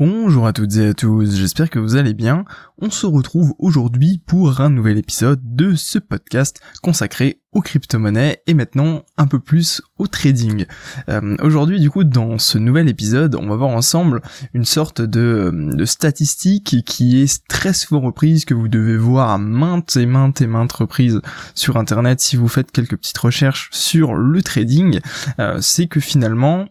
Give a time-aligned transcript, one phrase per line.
[0.00, 2.44] Bonjour à toutes et à tous, j'espère que vous allez bien.
[2.78, 8.54] On se retrouve aujourd'hui pour un nouvel épisode de ce podcast consacré aux crypto-monnaies et
[8.54, 10.66] maintenant un peu plus au trading.
[11.08, 14.20] Euh, aujourd'hui du coup dans ce nouvel épisode on va voir ensemble
[14.52, 19.38] une sorte de, de statistique qui est très souvent reprise que vous devez voir à
[19.38, 21.20] maintes et maintes et maintes reprises
[21.54, 24.98] sur internet si vous faites quelques petites recherches sur le trading.
[25.38, 26.66] Euh, c'est que finalement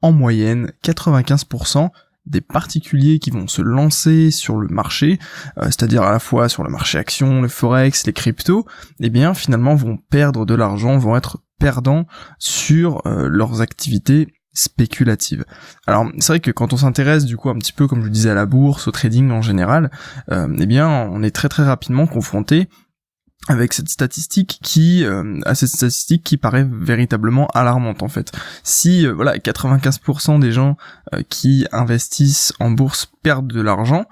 [0.00, 1.90] en moyenne 95%
[2.26, 5.18] des particuliers qui vont se lancer sur le marché,
[5.58, 8.66] euh, c'est-à-dire à la fois sur le marché action, le forex, les cryptos,
[9.00, 12.06] eh bien finalement vont perdre de l'argent, vont être perdants
[12.38, 15.44] sur euh, leurs activités spéculatives.
[15.86, 18.30] Alors c'est vrai que quand on s'intéresse du coup un petit peu comme je disais
[18.30, 19.90] à la bourse, au trading en général,
[20.30, 22.68] euh, eh bien on est très très rapidement confronté
[23.48, 28.32] avec cette statistique qui euh, à cette statistique qui paraît véritablement alarmante en fait.
[28.62, 30.76] Si euh, voilà 95% des gens
[31.12, 34.06] euh, qui investissent en bourse perdent de l'argent,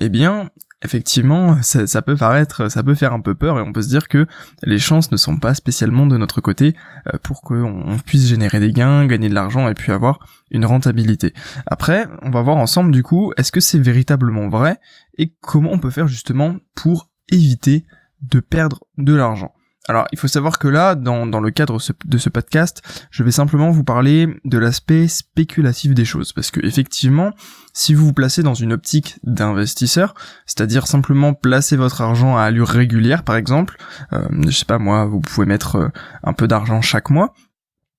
[0.00, 0.50] eh bien
[0.82, 3.88] effectivement ça, ça, peut paraître ça peut faire un peu peur et on peut se
[3.88, 4.26] dire que
[4.62, 6.74] les chances ne sont pas spécialement de notre côté
[7.22, 11.34] pour qu'on puisse générer des gains, gagner de l'argent et puis avoir une rentabilité.
[11.66, 14.78] Après, on va voir ensemble du coup est-ce que c'est véritablement vrai
[15.18, 17.84] et comment on peut faire justement pour éviter
[18.22, 19.52] de perdre de l'argent.
[19.88, 23.30] Alors, il faut savoir que là, dans, dans le cadre de ce podcast, je vais
[23.30, 26.32] simplement vous parler de l'aspect spéculatif des choses.
[26.32, 27.32] Parce que, effectivement,
[27.72, 32.68] si vous vous placez dans une optique d'investisseur, c'est-à-dire simplement placer votre argent à allure
[32.68, 33.78] régulière, par exemple,
[34.12, 35.88] euh, je sais pas moi, vous pouvez mettre euh,
[36.22, 37.32] un peu d'argent chaque mois,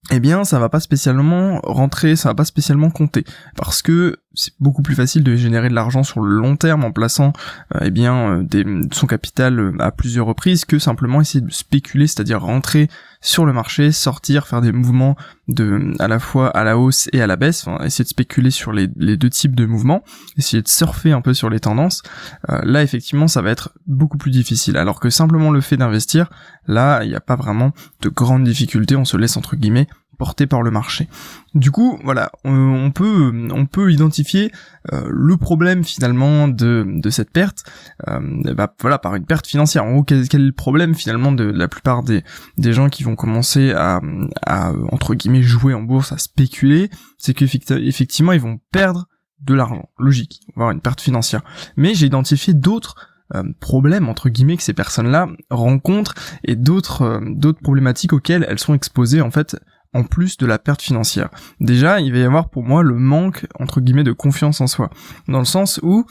[0.09, 3.23] eh bien ça va pas spécialement rentrer, ça va pas spécialement compter
[3.55, 6.91] parce que c'est beaucoup plus facile de générer de l'argent sur le long terme en
[6.91, 7.33] plaçant
[7.75, 12.07] euh, eh bien euh, son capital euh, à plusieurs reprises que simplement essayer de spéculer,
[12.07, 12.87] c'est-à-dire rentrer
[13.19, 15.15] sur le marché, sortir, faire des mouvements
[15.47, 18.51] de à la fois à la hausse et à la baisse, enfin, essayer de spéculer
[18.51, 20.03] sur les, les, deux types de mouvements,
[20.37, 22.01] essayer de surfer un peu sur les tendances.
[22.47, 24.77] là effectivement ça va être beaucoup plus difficile.
[24.77, 26.31] Alors que simplement le fait d'investir,
[26.67, 29.87] là il n'y a pas vraiment de grandes difficultés, on se laisse entre guillemets
[30.21, 31.09] porté par le marché.
[31.55, 34.51] Du coup, voilà, on, peut on peut identifier
[34.93, 37.63] euh, le problème finalement de, de cette perte,
[38.07, 39.83] euh, bah, voilà, par une perte financière.
[39.83, 42.23] En gros, quel, est le problème finalement de, la plupart des,
[42.59, 43.99] des gens qui vont commencer à,
[44.45, 49.07] à entre guillemets jouer en bourse, à spéculer, c'est qu'effectivement ils vont perdre
[49.39, 51.41] de l'argent, logique, avoir une perte financière.
[51.77, 52.95] Mais j'ai identifié d'autres
[53.33, 58.75] euh, problèmes entre guillemets que ces personnes-là rencontrent et d'autres d'autres problématiques auxquelles elles sont
[58.75, 59.57] exposées en fait
[59.93, 61.29] en plus de la perte financière.
[61.59, 64.89] Déjà, il va y avoir pour moi le manque, entre guillemets, de confiance en soi.
[65.27, 66.05] Dans le sens où,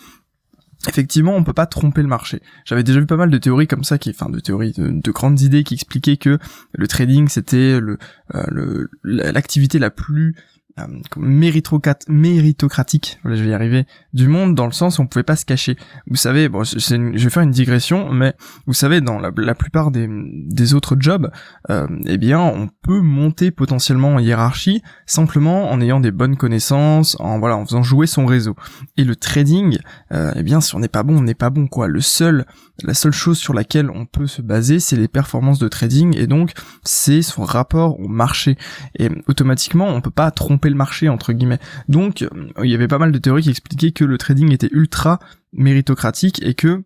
[0.89, 2.43] effectivement, on peut pas tromper le marché.
[2.65, 5.41] J'avais déjà vu pas mal de théories comme ça, qui, enfin, de théories, de, grandes
[5.41, 6.39] idées qui expliquaient que
[6.73, 7.99] le trading c'était le,
[8.35, 10.37] euh, l'activité la plus
[10.78, 10.86] euh,
[11.16, 15.44] méritocratique, je vais y arriver, du monde dans le sens où on pouvait pas se
[15.44, 15.76] cacher.
[16.06, 18.34] Vous savez, bon, je vais faire une digression, mais
[18.66, 21.31] vous savez, dans la, plupart des, des, autres jobs,
[21.70, 27.16] euh, eh bien, on peut monter potentiellement en hiérarchie simplement en ayant des bonnes connaissances,
[27.20, 28.54] en voilà, en faisant jouer son réseau.
[28.97, 29.78] Et le trading,
[30.12, 31.88] euh, eh bien, si on n'est pas bon, on n'est pas bon, quoi.
[31.88, 32.47] Le seul,
[32.82, 36.26] la seule chose sur laquelle on peut se baser, c'est les performances de trading, et
[36.26, 36.52] donc
[36.84, 38.56] c'est son rapport au marché.
[38.98, 41.58] Et automatiquement, on peut pas tromper le marché entre guillemets.
[41.88, 42.28] Donc euh,
[42.62, 45.19] il y avait pas mal de théories qui expliquaient que le trading était ultra
[45.53, 46.82] méritocratique et que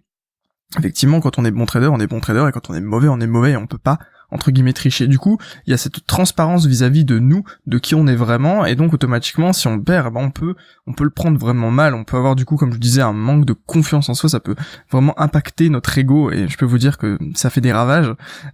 [0.78, 3.08] effectivement quand on est bon trader on est bon trader et quand on est mauvais
[3.08, 3.98] on est mauvais et on peut pas
[4.34, 5.06] entre guillemets tricher.
[5.06, 8.66] Du coup, il y a cette transparence vis-à-vis de nous, de qui on est vraiment,
[8.66, 10.54] et donc automatiquement, si on perd, ben on peut,
[10.86, 11.94] on peut le prendre vraiment mal.
[11.94, 14.28] On peut avoir du coup, comme je disais, un manque de confiance en soi.
[14.28, 14.56] Ça peut
[14.90, 18.12] vraiment impacter notre ego, et je peux vous dire que ça fait des ravages.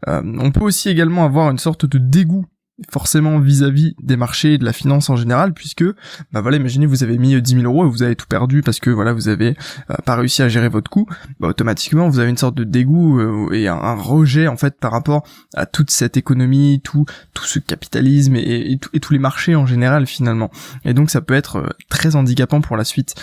[0.08, 2.46] Euh, on peut aussi également avoir une sorte de dégoût
[2.88, 5.84] forcément vis-à-vis des marchés et de la finance en général, puisque,
[6.32, 8.80] bah voilà, imaginez vous avez mis 10 000 euros et vous avez tout perdu parce
[8.80, 9.56] que voilà, vous avez
[9.90, 11.06] euh, pas réussi à gérer votre coût,
[11.38, 14.92] bah automatiquement vous avez une sorte de dégoût euh, et un, rejet en fait par
[14.92, 15.24] rapport
[15.54, 17.04] à toute cette économie, tout
[17.34, 20.50] tout ce capitalisme et, et, tous les marchés en général finalement.
[20.84, 23.14] Et donc ça peut être euh, très handicapant pour la suite.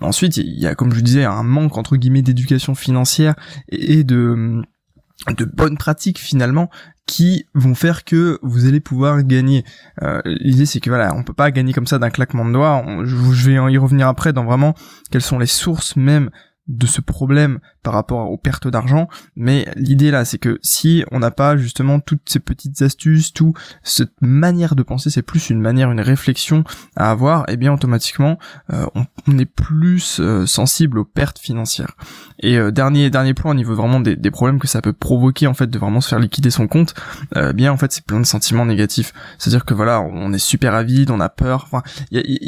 [0.00, 3.34] ensuite, il y a comme je disais un manque entre guillemets d'éducation financière
[3.68, 4.62] et de
[5.32, 6.70] de bonnes pratiques finalement
[7.06, 9.64] qui vont faire que vous allez pouvoir gagner.
[10.02, 12.84] Euh, L'idée c'est que voilà, on peut pas gagner comme ça d'un claquement de doigts.
[13.04, 14.74] je, je, vais y revenir après dans vraiment
[15.10, 16.30] quelles sont les sources même
[16.68, 21.18] de ce problème par rapport aux pertes d'argent, mais l'idée là c'est que si on
[21.18, 23.52] n'a pas justement toutes ces petites astuces, tout
[23.82, 26.64] cette manière de penser, c'est plus une manière, une réflexion
[26.96, 28.38] à avoir, et eh bien automatiquement
[28.72, 31.96] euh, on, est plus euh, sensible aux pertes financières.
[32.40, 35.46] Et euh, dernier dernier point au niveau vraiment des, des, problèmes que ça peut provoquer
[35.46, 36.94] en fait de vraiment se faire liquider son compte,
[37.36, 39.12] eh bien en fait c'est plein de sentiments négatifs.
[39.38, 41.64] C'est-à-dire que voilà on est super avide, on a peur.
[41.64, 41.82] Enfin,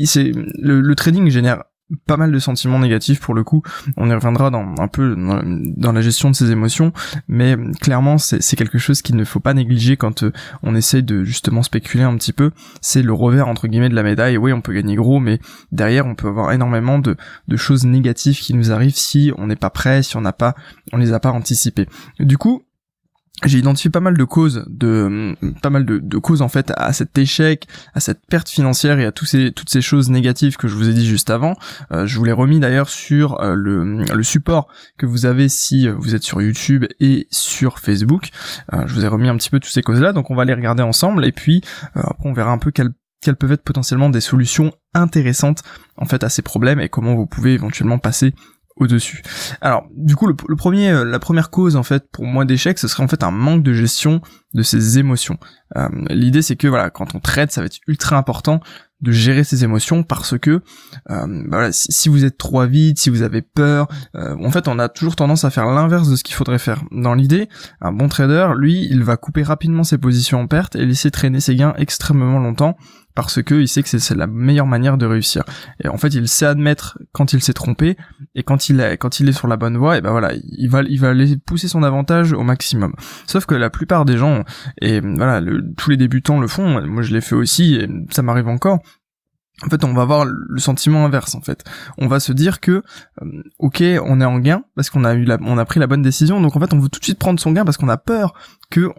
[0.04, 1.64] c'est le, le trading génère
[2.06, 3.62] pas mal de sentiments négatifs pour le coup.
[3.96, 6.92] On y reviendra dans un peu dans, la gestion de ses émotions,
[7.28, 11.24] mais clairement c'est quelque chose qu'il ne faut pas négliger quand euh, on essaye de
[11.24, 12.50] justement spéculer un petit peu.
[12.80, 14.36] C'est le revers entre guillemets de la médaille.
[14.36, 15.38] Oui, on peut gagner gros, mais
[15.72, 17.16] derrière on peut avoir énormément de,
[17.48, 20.54] de choses négatives qui nous arrivent si on n'est pas prêt, si on n'a pas,
[20.92, 21.86] on les a pas anticipées.
[22.18, 22.65] Du coup,
[23.44, 27.18] j'ai identifié pas mal de causes de pas mal de, causes en fait à cet
[27.18, 30.74] échec, à cette perte financière et à tous ces toutes ces choses négatives que je
[30.74, 31.54] vous ai dit juste avant.
[31.92, 35.86] Euh, je vous l'ai remis d'ailleurs sur euh, le, le support que vous avez si
[35.88, 38.30] vous êtes sur YouTube et sur Facebook.
[38.72, 40.44] Euh, je vous ai remis un petit peu toutes ces causes là, donc on va
[40.44, 41.62] les regarder ensemble et puis
[41.94, 45.62] après on verra un peu quelles quelles peuvent être potentiellement des solutions intéressantes
[45.96, 48.34] en fait à ces problèmes et comment vous pouvez éventuellement passer
[48.76, 49.22] au-dessus.
[49.60, 52.88] Alors, du coup, le, premier, euh, la première cause en fait pour moi d'échec, ce
[52.88, 54.20] serait en fait un manque de gestion
[54.54, 55.38] de ses émotions.
[55.76, 58.60] Euh, l'idée, c'est que voilà, quand on traite, ça va être ultra important
[59.02, 63.10] de gérer ses émotions parce que euh, bah voilà, si, vous êtes trop vite, si
[63.10, 66.34] vous avez peur, en fait, on a toujours tendance à faire l'inverse de ce qu'il
[66.34, 66.82] faudrait faire.
[66.92, 67.48] Dans l'idée,
[67.82, 71.40] un bon trader, lui, il va couper rapidement ses positions en perte et laisser traîner
[71.40, 72.76] ses gains extrêmement longtemps
[73.16, 75.42] parce que il sait que c'est la meilleure manière de réussir.
[75.82, 77.96] Et en fait, il sait admettre quand il s'est trompé
[78.36, 80.68] et quand il est quand il est sur la bonne voie, et ben voilà, il
[80.68, 82.94] va il va aller pousser son avantage au maximum.
[83.26, 84.44] Sauf que la plupart des gens
[84.80, 85.42] et voilà,
[85.76, 86.80] tous les débutants le font.
[86.86, 88.80] Moi, je l'ai fait aussi et ça m'arrive encore.
[89.64, 91.34] En fait, on va avoir le sentiment inverse.
[91.34, 91.64] En fait,
[91.96, 92.82] on va se dire que,
[93.22, 96.02] euh, ok, on est en gain parce qu'on a eu on a pris la bonne
[96.02, 96.42] décision.
[96.42, 98.34] Donc en fait, on veut tout de suite prendre son gain parce qu'on a peur
[98.70, 98.90] que,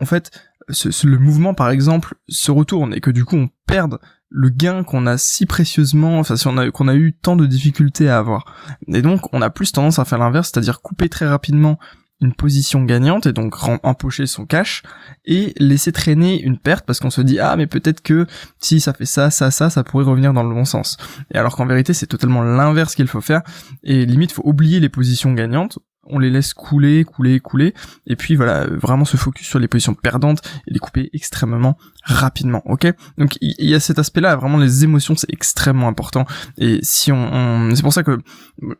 [0.00, 0.30] en fait,
[0.70, 3.98] ce, le mouvement par exemple se retourne et que du coup on perde
[4.28, 7.46] le gain qu'on a si précieusement, enfin si on a qu'on a eu tant de
[7.46, 8.44] difficultés à avoir.
[8.88, 11.78] Et donc on a plus tendance à faire l'inverse, c'est-à-dire couper très rapidement
[12.20, 14.82] une position gagnante et donc empocher son cash
[15.26, 18.26] et laisser traîner une perte parce qu'on se dit ah mais peut-être que
[18.58, 20.96] si ça fait ça ça ça ça pourrait revenir dans le bon sens
[21.30, 23.42] et alors qu'en vérité c'est totalement l'inverse qu'il faut faire
[23.82, 27.74] et limite faut oublier les positions gagnantes on les laisse couler, couler, couler,
[28.06, 31.76] et puis voilà, vraiment se focus sur les positions perdantes et les couper extrêmement
[32.06, 32.86] rapidement, ok?
[33.18, 36.24] Donc il y, a cet aspect-là, vraiment les émotions, c'est extrêmement important,
[36.56, 38.18] et si on, c'est pour ça que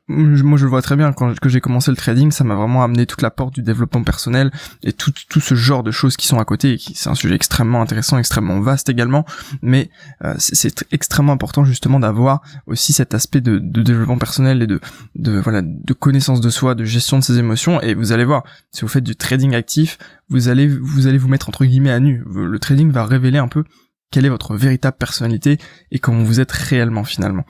[0.08, 1.12] moi je le vois très bien.
[1.12, 4.50] Quand j'ai commencé le trading, ça m'a vraiment amené toute la porte du développement personnel
[4.82, 7.14] et tout, tout ce genre de choses qui sont à côté, et qui c'est un
[7.14, 9.24] sujet extrêmement intéressant, extrêmement vaste également,
[9.60, 9.90] mais
[10.24, 14.80] euh, c'est extrêmement important justement d'avoir aussi cet aspect de, de développement personnel et de,
[15.16, 17.80] de voilà de connaissance de soi, de gestion de ses émotions.
[17.80, 19.98] Et vous allez voir, si vous faites du trading actif,
[20.28, 22.24] vous allez vous allez vous mettre entre guillemets à nu.
[22.26, 23.64] Le trading va révéler un peu
[24.10, 25.58] quelle est votre véritable personnalité
[25.90, 27.44] et comment vous êtes réellement finalement.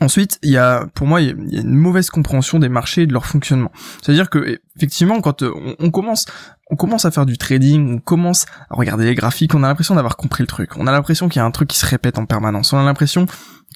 [0.00, 3.72] Ensuite, il y a, pour moi, une mauvaise compréhension des marchés et de leur fonctionnement.
[4.02, 6.26] C'est-à-dire que, effectivement, quand euh, on, commence,
[6.70, 9.94] on commence à faire du trading, on commence à regarder les graphiques, on a l'impression
[9.94, 10.76] d'avoir compris le truc.
[10.76, 12.74] On a l'impression qu'il y a un truc qui se répète en permanence.
[12.74, 13.24] On a l'impression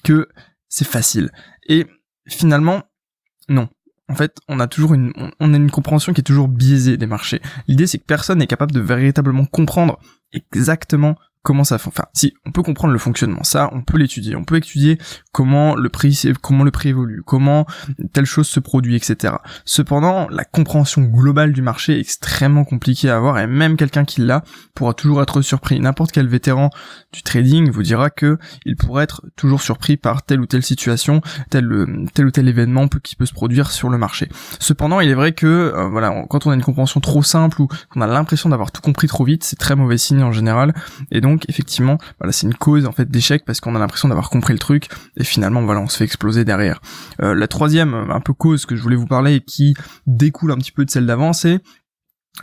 [0.03, 0.27] que
[0.67, 1.31] c'est facile.
[1.67, 1.87] Et
[2.27, 2.83] finalement,
[3.49, 3.69] non
[4.11, 7.05] en fait, on a toujours une, on a une compréhension qui est toujours biaisée des
[7.05, 7.41] marchés.
[7.69, 9.99] L'idée, c'est que personne n'est capable de véritablement comprendre
[10.33, 14.35] exactement comment ça enfin si on peut comprendre le fonctionnement ça on peut l'étudier.
[14.35, 14.97] On peut étudier
[15.31, 17.65] comment le prix comment le prix évolue comment
[18.13, 19.35] telle chose se produit etc
[19.65, 24.21] cependant la compréhension globale du marché est extrêmement compliquée à avoir et même quelqu'un qui
[24.21, 24.43] l'a
[24.73, 25.79] pourra toujours être surpris.
[25.79, 26.69] N'importe quel vétéran
[27.13, 31.21] du trading vous dira que il pourrait être toujours surpris par telle ou telle situation
[31.49, 31.67] tel
[32.13, 34.29] tel ou tel événement qui peut se produire sur le marché.
[34.59, 37.67] Cependant il est vrai que euh, voilà quand on a une compréhension trop simple ou
[37.89, 40.73] qu'on a l'impression d'avoir tout compris trop vite c'est très mauvais signe en général
[41.31, 44.53] donc effectivement, voilà, c'est une cause en fait d'échec parce qu'on a l'impression d'avoir compris
[44.53, 46.81] le truc et finalement voilà, on se fait exploser derrière.
[47.21, 49.73] Euh, la troisième un peu cause que je voulais vous parler et qui
[50.07, 51.59] découle un petit peu de celle d'avant, c'est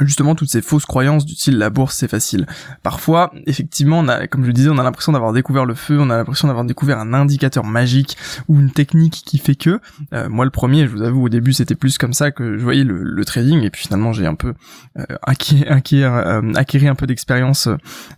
[0.01, 2.47] justement toutes ces fausses croyances du style la bourse c'est facile.
[2.83, 5.99] Parfois, effectivement, on a, comme je le disais, on a l'impression d'avoir découvert le feu,
[5.99, 8.17] on a l'impression d'avoir découvert un indicateur magique
[8.49, 9.81] ou une technique qui fait que.
[10.13, 12.63] Euh, moi, le premier, je vous avoue, au début, c'était plus comme ça que je
[12.63, 14.55] voyais le, trading, et puis finalement, j'ai un peu
[14.99, 15.65] euh, acquis,
[16.05, 17.69] euh, acquéri un peu d'expérience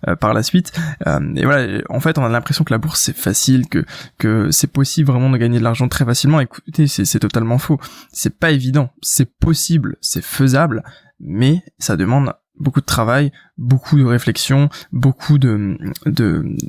[0.07, 0.73] euh, par la suite.
[1.07, 3.85] et voilà, en fait, on a l'impression que la bourse c'est facile, que
[4.19, 6.41] que c'est possible vraiment de gagner de l'argent très facilement.
[6.41, 7.81] Écoutez, c'est totalement faux.
[8.13, 8.91] C'est pas évident.
[9.03, 10.83] C'est possible, c'est faisable
[11.21, 15.79] mais ça demande beaucoup de travail, beaucoup de réflexion, beaucoup de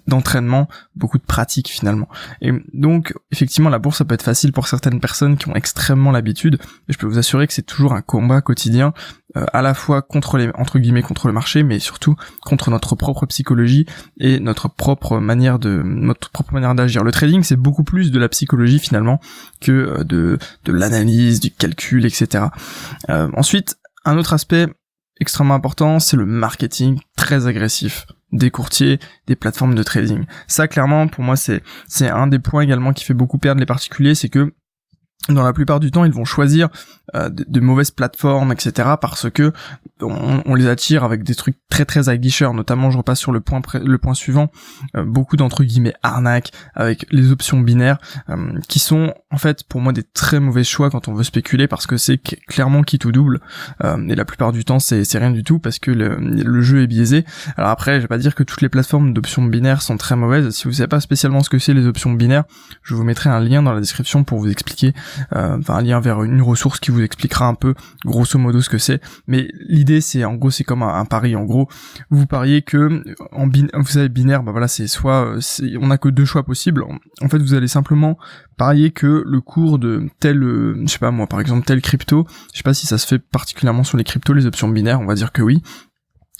[0.08, 2.08] d'entraînement, beaucoup de pratique finalement.
[2.42, 6.12] Et donc effectivement la bourse ça peut être facile pour certaines personnes qui ont extrêmement
[6.12, 8.94] l'habitude, mais je peux vous assurer que c'est toujours un combat quotidien
[9.38, 12.96] euh, à la fois contre les entre guillemets contre le marché, mais surtout contre notre
[12.96, 13.86] propre psychologie
[14.18, 17.04] et notre propre manière de notre propre manière d'agir.
[17.04, 19.20] Le trading c'est beaucoup plus de la psychologie finalement
[19.60, 22.46] que euh, de de l'analyse, du calcul, etc.
[23.10, 24.68] Euh, ensuite un autre aspect
[25.20, 30.26] extrêmement important, c'est le marketing très agressif des courtiers, des plateformes de trading.
[30.48, 31.62] Ça clairement pour moi c'est
[32.10, 34.54] un des points également qui fait beaucoup perdre les particuliers, c'est que
[35.30, 36.70] dans la plupart du temps, ils vont choisir
[37.14, 38.90] euh, de, mauvaises plateformes, etc.
[39.00, 39.54] parce que
[40.02, 42.56] on, les attire avec des trucs très très aguicheurs.
[42.56, 44.50] Notamment, je repasse sur le point le point suivant.
[44.96, 48.00] Euh, beaucoup d'entre guillemets arnaques avec les options binaires
[48.30, 51.68] euh, qui sont en fait pour moi des très mauvais choix quand on veut spéculer
[51.68, 53.40] parce que c'est clairement qui tout double
[53.84, 56.82] et la plupart du temps c'est c'est rien du tout parce que le, le, jeu
[56.84, 57.26] est biaisé.
[57.58, 60.50] Alors après, je vais pas dire que toutes les plateformes d'options binaires sont très mauvaises.
[60.52, 62.44] Si vous savez pas spécialement ce que c'est les options binaires,
[62.84, 66.00] je vous mettrai un lien dans la description pour vous expliquer euh, enfin un lien
[66.00, 67.74] vers une ressource qui vous expliquera un peu
[68.06, 69.02] grosso modo ce que c'est.
[69.28, 71.36] Mais l'idée c'est en gros c'est comme un, pari.
[71.36, 71.68] En gros,
[72.10, 75.36] vous pariez que en vous savez binaire, bah voilà c'est soit
[75.80, 76.84] on a que deux choix possibles.
[77.22, 78.18] En fait, vous allez simplement
[78.58, 82.28] parier que le cours de tel, euh, je sais pas moi par exemple tel crypto,
[82.54, 85.06] je sais pas si ça se fait particulièrement sur les cryptos, les options binaires, on
[85.06, 85.62] va dire que oui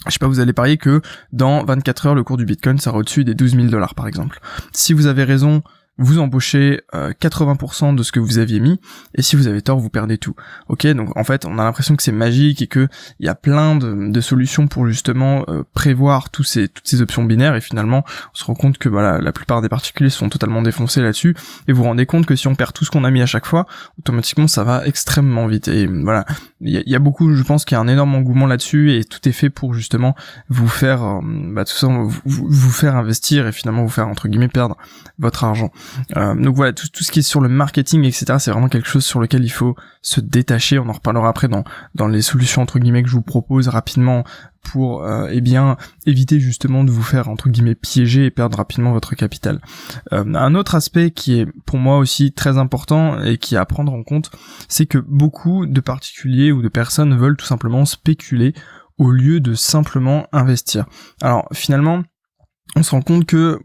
[0.06, 1.00] je sais pas, vous allez parier que
[1.32, 4.40] dans 24 heures, le cours du Bitcoin sera au-dessus des 12 000 dollars, par exemple.
[4.72, 5.62] Si vous avez raison
[5.98, 8.80] vous embauchez 80% euh, de ce que vous aviez mis,
[9.14, 10.34] et si vous avez tort, vous perdez tout.
[10.68, 12.88] Ok, donc en fait, on a l'impression que c'est magique et que
[13.20, 17.24] il y a plein de, solutions pour justement euh, prévoir tous ces, toutes ces options
[17.24, 20.62] binaires, et finalement, on se rend compte que voilà, la plupart des particuliers sont totalement
[20.62, 21.36] défoncés là-dessus,
[21.68, 23.26] et vous vous rendez compte que si on perd tout ce qu'on a mis à
[23.26, 23.66] chaque fois,
[23.98, 25.68] automatiquement, ça va extrêmement vite.
[25.68, 26.24] Et voilà,
[26.60, 29.28] il y, a beaucoup, je pense qu'il y a un énorme engouement là-dessus, et tout
[29.28, 30.14] est fait pour justement
[30.48, 34.28] vous faire, euh, bah, tout ça, vous, vous faire investir et finalement vous faire entre
[34.28, 34.76] guillemets perdre
[35.18, 35.70] votre argent.
[36.16, 38.88] Euh, donc voilà, tout, tout, ce qui est sur le marketing, etc., c'est vraiment quelque
[38.88, 40.78] chose sur lequel il faut se détacher.
[40.78, 44.24] On en reparlera après dans, dans les solutions entre guillemets que je vous propose rapidement
[44.62, 48.92] pour euh, eh bien éviter justement de vous faire entre guillemets piéger et perdre rapidement
[48.92, 49.60] votre capital.
[50.12, 53.66] Euh, un autre aspect qui est pour moi aussi très important et qui est à
[53.66, 54.30] prendre en compte,
[54.68, 58.54] c'est que beaucoup de particuliers ou de personnes veulent tout simplement spéculer
[58.98, 60.86] au lieu de simplement investir.
[61.20, 62.02] Alors finalement,
[62.76, 63.58] on se rend compte que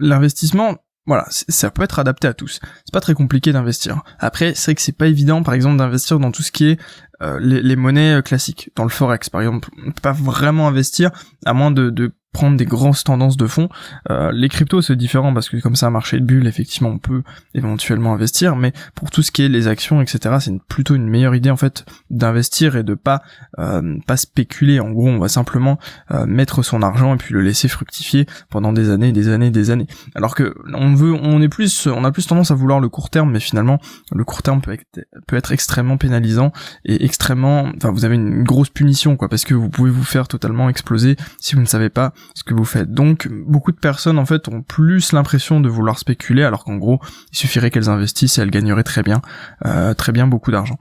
[0.00, 0.76] l'investissement,
[1.06, 2.60] voilà, ça peut être adapté à tous.
[2.84, 4.02] C'est pas très compliqué d'investir.
[4.18, 6.80] Après, c'est vrai que c'est pas évident, par exemple, d'investir dans tout ce qui est
[7.22, 8.70] euh, les, monnaies euh, classiques.
[8.76, 11.10] Dans le forex, par exemple, on peut pas vraiment investir
[11.44, 13.68] à moins de, de prendre des grosses tendances de fond.
[14.10, 16.98] Euh, les cryptos c'est différent parce que comme ça un marché de bulle, effectivement on
[16.98, 17.22] peut
[17.54, 21.34] éventuellement investir, mais pour tout ce qui est les actions, etc., c'est plutôt une meilleure
[21.34, 23.22] idée en fait d'investir et de pas
[23.58, 24.80] euh, pas spéculer.
[24.80, 25.78] En gros, on va simplement
[26.12, 29.70] euh, mettre son argent et puis le laisser fructifier pendant des années, des années, des
[29.70, 29.86] années.
[30.14, 33.10] Alors que on veut, on est plus, on a plus tendance à vouloir le court
[33.10, 33.80] terme, mais finalement
[34.12, 36.52] le court terme peut être, peut être extrêmement pénalisant
[36.84, 40.28] et extrêmement, enfin vous avez une grosse punition quoi, parce que vous pouvez vous faire
[40.28, 42.92] totalement exploser si vous ne savez pas ce que vous faites.
[42.92, 47.00] Donc beaucoup de personnes en fait ont plus l'impression de vouloir spéculer alors qu'en gros
[47.32, 49.20] il suffirait qu'elles investissent et elles gagneraient très bien,
[49.66, 50.78] euh, très bien beaucoup d'argent.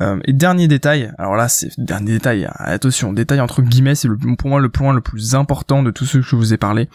[0.00, 4.48] Euh, et dernier détail, alors là c'est dernier détail, attention, détail entre guillemets, c'est pour
[4.48, 6.88] moi le point le plus important de tout ce que je vous ai parlé,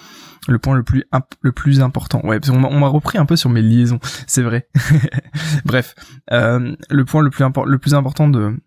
[0.48, 1.06] le point le plus
[1.42, 2.22] le plus important.
[2.24, 4.68] Ouais, parce on m'a repris un peu sur mes liaisons, c'est vrai.
[5.66, 5.96] Bref,
[6.32, 8.58] euh, le point le plus le plus important de,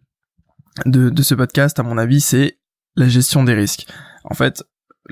[0.86, 2.58] de de ce podcast à mon avis, c'est
[2.96, 3.86] la gestion des risques.
[4.24, 4.62] En fait,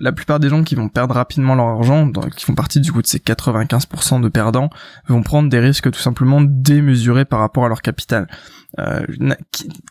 [0.01, 3.03] la plupart des gens qui vont perdre rapidement leur argent, qui font partie du coup
[3.03, 4.71] de ces 95% de perdants,
[5.07, 8.27] vont prendre des risques tout simplement démesurés par rapport à leur capital.
[8.79, 9.05] Euh,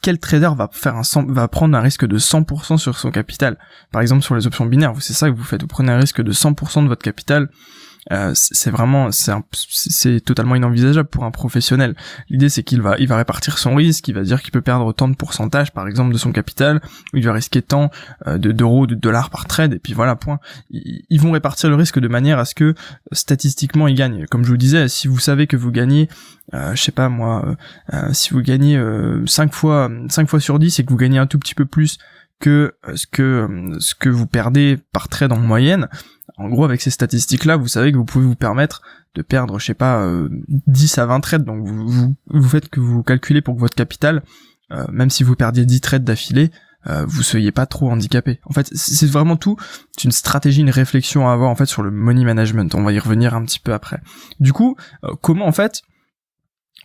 [0.01, 3.57] quel trader va faire un va prendre un risque de 100% sur son capital?
[3.91, 6.21] Par exemple sur les options binaires, c'est ça que vous faites, vous prenez un risque
[6.21, 7.49] de 100% de votre capital
[8.11, 11.95] euh, c'est vraiment c'est totalement inenvisageable pour un professionnel.
[12.29, 14.91] L'idée c'est qu'il va il va répartir son risque, il va dire qu'il peut perdre
[14.93, 16.81] tant de pourcentage par exemple de son capital,
[17.13, 17.91] ou il va risquer tant
[18.27, 20.39] euh, de d'euros, de dollars par trade et puis voilà point.
[20.69, 22.73] Ils, vont répartir le risque de manière à ce que
[23.11, 24.25] statistiquement ils gagnent.
[24.27, 26.09] Comme je vous disais, si vous savez que vous gagnez
[26.53, 27.55] euh, je sais pas moi
[28.11, 28.81] si vous gagnez
[29.25, 31.99] 5 fois 5 fois sur 10 et que vous gagnez un tout petit peu plus
[32.39, 33.47] que ce que
[33.79, 35.89] ce que vous perdez par trade en moyenne,
[36.39, 38.81] en gros, avec ces statistiques-là, vous savez que vous pouvez vous permettre
[39.15, 40.09] de perdre, je sais pas,
[40.67, 41.43] 10 euh, à 20 trades.
[41.43, 44.23] Donc vous, faites que vous calculez pour que votre capital,
[44.71, 46.51] euh, même si vous perdiez 10 trades d'affilée,
[46.87, 48.39] euh, vous soyez pas trop handicapé.
[48.45, 49.57] En fait, c'est vraiment tout,
[49.97, 52.73] c'est une stratégie, une réflexion à avoir en fait sur le money management.
[52.73, 53.99] On va y revenir un petit peu après.
[54.39, 54.77] Du coup,
[55.21, 55.81] comment en fait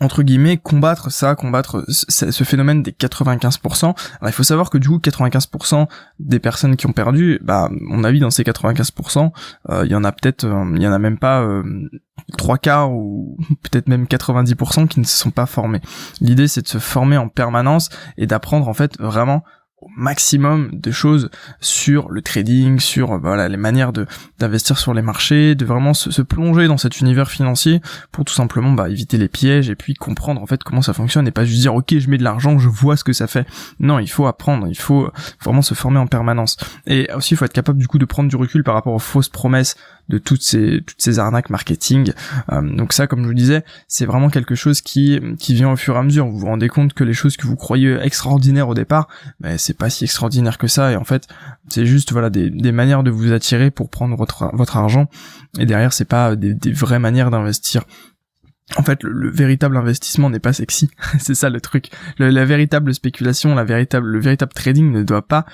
[0.01, 3.85] entre guillemets combattre ça, combattre ce phénomène des 95%.
[3.85, 3.97] Alors
[4.27, 5.87] il faut savoir que du coup 95%
[6.19, 9.31] des personnes qui ont perdu, bah mon avis dans ces 95%,
[9.71, 11.63] euh, il y en a peut-être, euh, il y en a même pas euh,
[12.37, 15.81] trois quarts ou peut-être même 90% qui ne se sont pas formés.
[16.21, 19.45] L'idée c'est de se former en permanence et d'apprendre en fait vraiment
[19.97, 24.07] maximum de choses sur le trading, sur voilà les manières de
[24.39, 27.81] d'investir sur les marchés, de vraiment se, plonger dans cet univers financier
[28.13, 31.27] pour tout simplement bah, éviter les pièges et puis comprendre en fait comment ça fonctionne
[31.29, 33.47] et pas juste dire ok je mets de l'argent, je vois ce que ça fait.
[33.81, 35.11] Non, il faut apprendre, il faut
[35.43, 36.57] vraiment se former en permanence.
[36.87, 38.99] Et aussi il faut être capable du coup de prendre du recul par rapport aux
[38.99, 39.77] fausses promesses
[40.09, 42.13] de toutes ces toutes ces arnaques marketing.
[42.53, 45.77] Euh, donc ça, comme je vous disais, c'est vraiment quelque chose qui qui vient au
[45.77, 46.27] fur et à mesure.
[46.27, 49.09] Vous vous rendez compte que les choses que vous croyez extraordinaires au départ,
[49.41, 50.93] ben c'est pas si extraordinaire que ça.
[50.93, 51.29] Et en fait,
[51.69, 55.09] c'est juste voilà des, des manières de vous attirer pour prendre votre votre argent.
[55.59, 57.85] Et derrière, c'est pas des, des vraies manières d'investir.
[58.77, 60.91] En fait, le, véritable investissement n'est pas sexy.
[61.19, 61.91] c'est ça le truc.
[62.19, 65.45] la véritable spéculation, la véritable, le véritable trading ne doit pas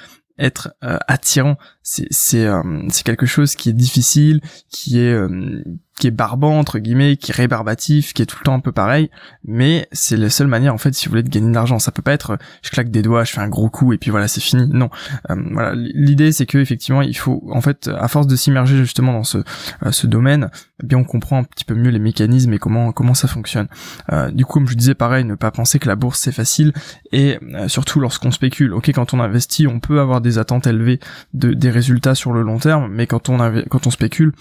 [0.40, 1.56] être euh, attirant.
[1.82, 2.08] C'est
[2.46, 5.62] euh, c'est quelque chose qui est difficile, qui est euh,
[6.00, 8.72] qui est barbant entre guillemets, qui est rébarbatif, qui est tout le temps un peu
[8.72, 9.10] pareil,
[9.44, 11.78] mais c'est la seule manière en fait si vous voulez de gagner de l'argent.
[11.78, 14.10] Ça peut pas être je claque des doigts, je fais un gros coup et puis
[14.10, 14.66] voilà c'est fini.
[14.66, 14.88] Non,
[15.30, 19.12] euh, voilà l'idée c'est que effectivement il faut en fait à force de s'immerger justement
[19.12, 19.38] dans ce
[19.84, 20.50] euh, ce domaine,
[20.82, 23.68] eh bien on comprend un petit peu mieux les mécanismes et comment comment ça fonctionne.
[24.10, 26.72] Euh, du coup comme je disais pareil, ne pas penser que la bourse c'est facile
[27.12, 28.72] et surtout lorsqu'on spécule.
[28.72, 30.98] Ok quand on investit on peut avoir des attentes élevées
[31.34, 33.36] de des résultats sur le long terme, mais quand on
[33.68, 34.32] quand on spécule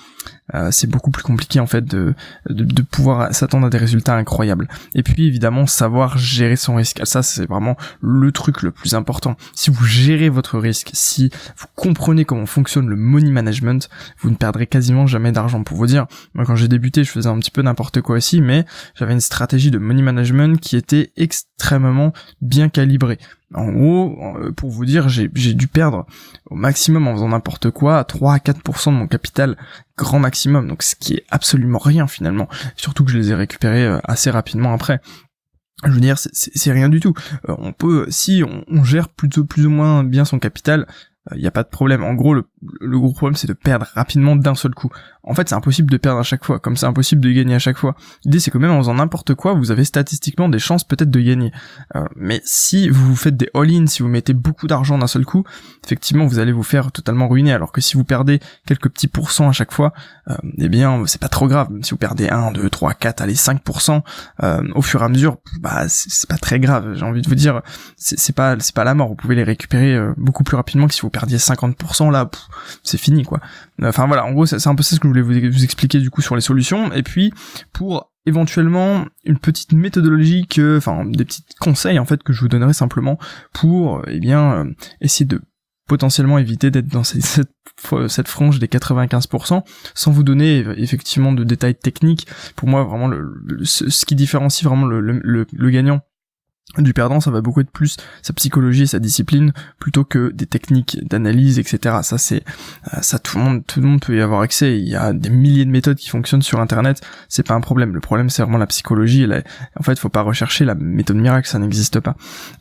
[0.55, 2.13] euh, c'est beaucoup plus compliqué en fait de,
[2.49, 4.67] de, pouvoir s'attendre à des résultats incroyables.
[4.93, 7.01] Et puis évidemment savoir gérer son risque.
[7.05, 9.35] Ça c'est vraiment le truc le plus important.
[9.55, 13.89] Si vous gérez votre risque, si vous comprenez comment fonctionne le money management,
[14.19, 15.63] vous ne perdrez quasiment jamais d'argent.
[15.63, 18.41] Pour vous dire, moi quand j'ai débuté, je faisais un petit peu n'importe quoi aussi,
[18.41, 18.65] mais
[18.95, 23.19] j'avais une stratégie de money management qui était extrêmement bien calibrée.
[23.55, 26.05] En gros, euh, pour vous dire, j'ai dû perdre
[26.49, 29.57] au maximum en faisant n'importe quoi 3 à 4% de mon capital
[29.97, 32.47] grand maximum, donc ce qui est absolument rien finalement.
[32.75, 35.01] Surtout que je les ai récupérés euh, assez rapidement après.
[35.83, 37.13] Je veux dire, c'est rien du tout.
[37.47, 40.85] Euh, on peut, si on, on, gère plutôt plus ou moins bien son capital,
[41.35, 42.03] il n'y a pas de problème.
[42.03, 42.45] En gros, le,
[42.99, 44.89] gros problème, c'est de perdre rapidement d'un seul coup.
[45.23, 47.59] En fait, c'est impossible de perdre à chaque fois, comme c'est impossible de gagner à
[47.59, 47.95] chaque fois.
[48.25, 51.19] L'idée, c'est que même en faisant n'importe quoi, vous avez statistiquement des chances peut-être de
[51.19, 51.51] gagner.
[51.95, 55.43] Euh, mais si vous faites des all-in, si vous mettez beaucoup d'argent d'un seul coup,
[55.83, 57.53] effectivement, vous allez vous faire totalement ruiner.
[57.53, 59.93] Alors que si vous perdez quelques petits pourcents à chaque fois,
[60.29, 61.69] euh, eh bien, c'est pas trop grave.
[61.81, 64.01] Si vous perdez 1, 2, 3, 4, allez, 5%,
[64.43, 66.95] euh, au fur et à mesure, bah, c'est pas très grave.
[66.95, 67.61] J'ai envie de vous dire,
[67.97, 69.09] c'est pas, c'est pas la mort.
[69.09, 72.29] Vous pouvez les récupérer euh, beaucoup plus rapidement que si vous perdiez 50%, là,
[72.83, 73.39] c'est fini, quoi.
[73.83, 76.09] Enfin, voilà, en gros, c'est un peu ça ce que je voulais vous, expliquer, du
[76.09, 76.91] coup, sur les solutions.
[76.93, 77.33] Et puis,
[77.73, 82.47] pour éventuellement une petite méthodologie que, enfin, des petits conseils, en fait, que je vous
[82.47, 83.17] donnerai simplement
[83.53, 84.67] pour, eh bien,
[85.01, 85.41] essayer de
[85.87, 87.49] potentiellement éviter d'être dans cette,
[88.07, 89.63] cette, frange des 95%
[89.95, 92.27] sans vous donner effectivement de détails techniques.
[92.55, 93.09] Pour moi, vraiment,
[93.63, 96.01] ce, qui différencie vraiment le, le gagnant
[96.77, 100.45] du perdant, ça va beaucoup être plus sa psychologie et sa discipline plutôt que des
[100.45, 101.97] techniques d'analyse, etc.
[102.03, 102.43] Ça c'est
[102.93, 104.77] euh, ça tout le monde tout le monde peut y avoir accès.
[104.77, 107.01] Il y a des milliers de méthodes qui fonctionnent sur Internet.
[107.27, 107.93] C'est pas un problème.
[107.93, 109.23] Le problème c'est vraiment la psychologie.
[109.23, 109.43] Et
[109.77, 112.15] En fait, faut pas rechercher la méthode miracle, ça n'existe pas.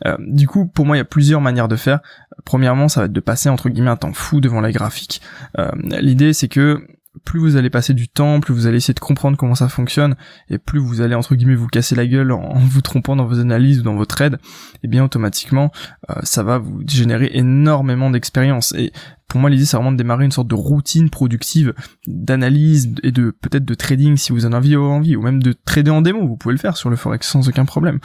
[0.07, 1.99] Euh, du coup, pour moi, il y a plusieurs manières de faire.
[2.45, 5.21] Premièrement, ça va être de passer entre guillemets un temps fou devant la graphique.
[5.59, 5.69] Euh,
[6.01, 6.81] L'idée c'est que
[7.25, 10.15] plus vous allez passer du temps, plus vous allez essayer de comprendre comment ça fonctionne,
[10.49, 13.39] et plus vous allez entre guillemets vous casser la gueule en, vous trompant dans vos
[13.39, 15.71] analyses ou dans votre aide, et eh bien automatiquement
[16.09, 18.73] euh, ça va vous générer énormément d'expérience.
[18.77, 18.91] Et
[19.27, 21.73] pour moi l'idée c'est vraiment de démarrer une sorte de routine productive
[22.07, 25.91] d'analyse et de peut-être de trading si vous en avez envie, ou même de trader
[25.91, 27.99] en démo, vous pouvez le faire sur le forex sans aucun problème.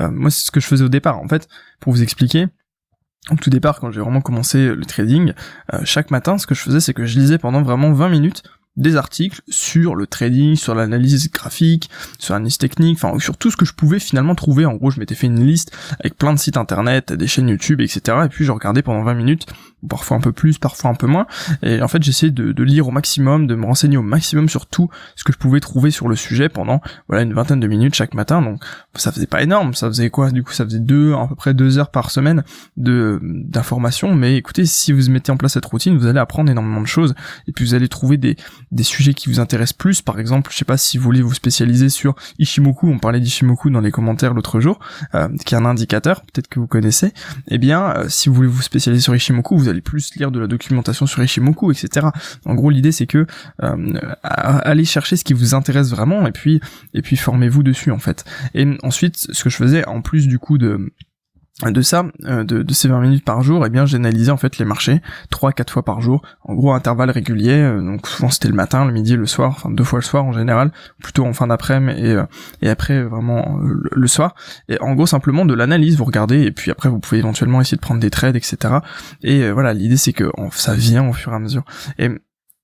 [0.00, 1.46] Euh, moi c'est ce que je faisais au départ en fait,
[1.80, 2.46] pour vous expliquer.
[3.30, 5.32] Au tout départ, quand j'ai vraiment commencé le trading,
[5.74, 8.42] euh, chaque matin, ce que je faisais, c'est que je lisais pendant vraiment 20 minutes
[8.76, 13.56] des articles sur le trading, sur l'analyse graphique, sur l'analyse technique, enfin sur tout ce
[13.56, 14.66] que je pouvais finalement trouver.
[14.66, 17.80] En gros, je m'étais fait une liste avec plein de sites internet, des chaînes YouTube,
[17.80, 18.18] etc.
[18.24, 19.46] Et puis je regardais pendant 20 minutes,
[19.88, 21.26] parfois un peu plus, parfois un peu moins.
[21.62, 24.66] Et en fait, j'essayais de, de, lire au maximum, de me renseigner au maximum sur
[24.66, 27.94] tout ce que je pouvais trouver sur le sujet pendant voilà une vingtaine de minutes
[27.94, 28.42] chaque matin.
[28.42, 28.62] Donc
[28.94, 30.30] ça faisait pas énorme, ça faisait quoi?
[30.30, 32.44] Du coup, ça faisait deux, à peu près deux heures par semaine
[32.76, 34.14] de d'informations.
[34.14, 37.14] Mais écoutez, si vous mettez en place cette routine, vous allez apprendre énormément de choses
[37.46, 38.36] et puis vous allez trouver des
[38.72, 40.02] des sujets qui vous intéressent plus.
[40.02, 43.70] Par exemple, je sais pas si vous voulez vous spécialiser sur Ishimoku, on parlait d'Ishimoku
[43.70, 44.78] dans les commentaires l'autre jour,
[45.14, 47.12] euh, qui est un indicateur, peut-être que vous connaissez.
[47.48, 50.40] Eh bien, euh, si vous voulez vous spécialiser sur Ishimoku, vous allez plus lire de
[50.40, 52.08] la documentation sur Ishimoku, etc.
[52.44, 53.26] En gros, l'idée c'est que
[53.62, 56.60] euh, allez chercher ce qui vous intéresse vraiment et puis
[56.94, 58.24] et puis formez-vous dessus en fait.
[58.54, 60.92] Et ensuite, ce que je faisais en plus du coup de
[61.64, 64.66] de ça, euh, de, ces 20 minutes par jour, eh bien j'analysais en fait les
[64.66, 65.00] marchés
[65.32, 68.92] 3-4 fois par jour, en gros intervalle régulier, euh, donc souvent c'était le matin, le
[68.92, 70.70] midi, le soir, enfin deux fois le soir en général,
[71.02, 72.24] plutôt en fin d'après-midi et, euh,
[72.60, 74.34] et après vraiment le, soir.
[74.68, 77.76] Et en gros simplement de l'analyse, vous regardez et puis après vous pouvez éventuellement essayer
[77.76, 78.74] de prendre des trades, etc.
[79.22, 81.64] Et voilà, l'idée c'est que ça vient au fur et à mesure.
[81.98, 82.10] Et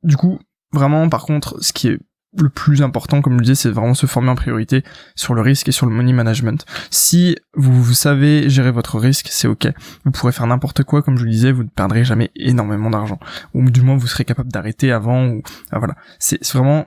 [0.02, 0.38] du coup,
[0.72, 1.98] vraiment par contre, ce qui est
[2.36, 4.82] le plus important, comme je le disais, c'est vraiment se former en priorité
[5.14, 6.64] sur le risque et sur le money management.
[6.90, 9.68] Si vous, savez gérer votre risque, c'est ok.
[10.04, 13.18] Vous pourrez faire n'importe quoi, comme je le disais, vous ne perdrez jamais énormément d'argent.
[13.54, 15.26] Ou du moins, vous serez capable d'arrêter avant.
[15.26, 15.94] Ou ah, voilà.
[16.18, 16.86] C'est vraiment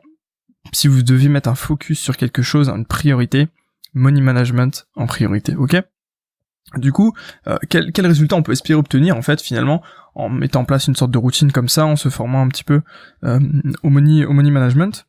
[0.74, 3.48] si vous devez mettre un focus sur quelque chose, une priorité,
[3.94, 5.78] money management en priorité, ok?
[6.78, 7.14] Du coup,
[7.48, 9.84] euh, quel, résultat on peut espérer obtenir en fait finalement
[10.16, 12.64] en mettant en place une sorte de routine comme ça, en se formant un petit
[12.64, 12.82] peu
[13.24, 13.40] euh,
[13.84, 15.06] au money management?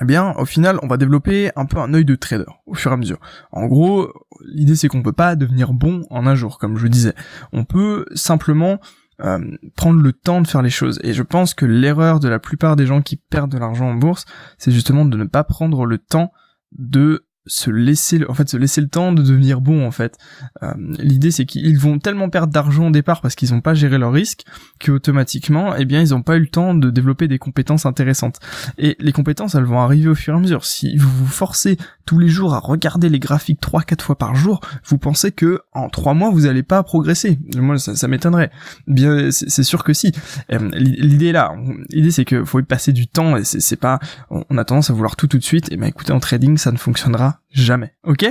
[0.00, 2.90] Eh bien, au final, on va développer un peu un œil de trader au fur
[2.90, 3.20] et à mesure.
[3.52, 4.12] En gros,
[4.44, 7.14] l'idée c'est qu'on peut pas devenir bon en un jour, comme je disais.
[7.52, 8.80] On peut simplement
[9.22, 10.98] euh, prendre le temps de faire les choses.
[11.04, 13.94] Et je pense que l'erreur de la plupart des gens qui perdent de l'argent en
[13.94, 14.24] bourse,
[14.58, 16.32] c'est justement de ne pas prendre le temps
[16.72, 20.16] de se laisser en fait se laisser le temps de devenir bon en fait.
[20.62, 23.98] Euh, l'idée c'est qu'ils vont tellement perdre d'argent au départ parce qu'ils n'ont pas géré
[23.98, 24.44] leur risque
[24.80, 28.40] que automatiquement eh bien ils n'ont pas eu le temps de développer des compétences intéressantes.
[28.78, 30.64] Et les compétences elles vont arriver au fur et à mesure.
[30.64, 31.76] Si vous vous forcez
[32.06, 35.60] tous les jours à regarder les graphiques trois quatre fois par jour vous pensez que
[35.72, 37.38] en trois mois vous allez pas progresser.
[37.56, 38.50] Moi ça, ça m'étonnerait.
[38.86, 40.12] Bien c'est sûr que si.
[40.50, 41.54] Euh, l'idée là.
[41.90, 43.98] L'idée c'est que faut y passer du temps et c'est pas
[44.30, 45.70] on a tendance à vouloir tout tout de suite.
[45.70, 47.94] Et ben écoutez en trading ça ne fonctionnera jamais.
[48.04, 48.26] Ok?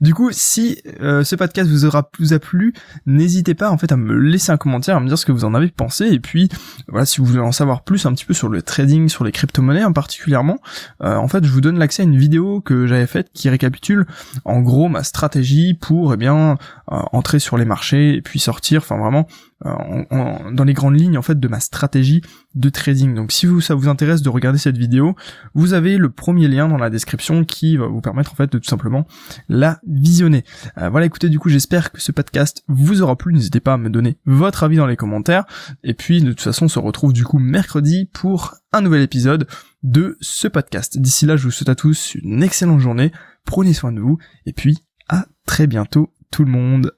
[0.00, 2.74] Du coup, si euh, ce podcast vous aura plus a plu,
[3.06, 5.44] n'hésitez pas en fait à me laisser un commentaire, à me dire ce que vous
[5.44, 6.48] en avez pensé, et puis
[6.88, 9.32] voilà, si vous voulez en savoir plus un petit peu sur le trading, sur les
[9.32, 10.58] crypto-monnaies en particulièrement,
[11.02, 14.06] euh, en fait, je vous donne l'accès à une vidéo que j'avais faite qui récapitule
[14.44, 16.58] en gros ma stratégie pour eh bien
[16.90, 19.26] euh, entrer sur les marchés et puis sortir, enfin vraiment
[19.66, 22.22] euh, dans les grandes lignes en fait de ma stratégie
[22.54, 23.14] de trading.
[23.14, 25.16] Donc si vous ça vous intéresse de regarder cette vidéo,
[25.54, 28.58] vous avez le premier lien dans la description qui va vous permettre en fait de
[28.58, 29.06] tout simplement
[29.48, 30.44] la visionner.
[30.78, 33.34] Euh, voilà, écoutez, du coup j'espère que ce podcast vous aura plu.
[33.34, 35.44] N'hésitez pas à me donner votre avis dans les commentaires.
[35.82, 39.48] Et puis de toute façon on se retrouve du coup mercredi pour un nouvel épisode
[39.82, 40.98] de ce podcast.
[40.98, 43.12] D'ici là, je vous souhaite à tous une excellente journée.
[43.44, 46.92] Prenez soin de vous et puis à très bientôt tout le monde.